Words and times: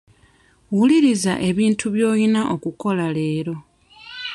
Wuliriza 0.77 1.33
ebintu 1.49 1.85
by'olina 1.95 2.41
okukola 2.53 3.05
leero. 3.15 3.55